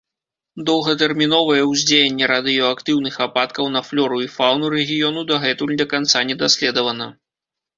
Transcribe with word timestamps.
Доўгатэрміновае 0.69 1.57
ўздзеянне 1.71 2.25
радыеактыўных 2.33 3.19
ападкаў 3.27 3.65
на 3.75 3.81
флёру 3.91 4.17
і 4.25 4.31
фаўну 4.37 4.73
рэгіёну 4.75 5.27
дагэтуль 5.33 5.77
да 5.83 5.89
канца 5.93 6.27
не 6.33 6.41
даследавана. 6.45 7.07